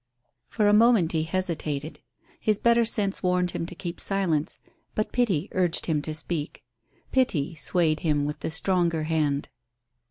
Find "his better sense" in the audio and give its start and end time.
2.39-3.21